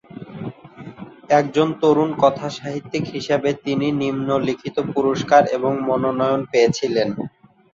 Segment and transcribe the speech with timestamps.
[1.31, 7.09] একজন তরুণ কথাসাহিত্যিক হিসাবে তিনি নিম্নলিখিত পুরস্কার এবং মনোনয়ন পেয়েছিলেন।